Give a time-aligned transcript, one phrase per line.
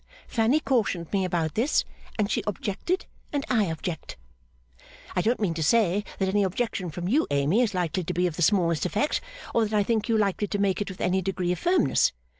[0.27, 1.85] Fanny cautioned me about this,
[2.17, 4.17] and she objected, and I object."
[5.15, 8.25] I don't mean to say that any objection from you, Amy, is likely to be
[8.25, 9.21] of the smallest effect,
[9.53, 12.13] or that I think you likely to make it with any degree of firmness.